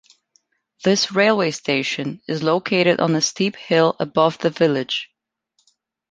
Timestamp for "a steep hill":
3.15-3.95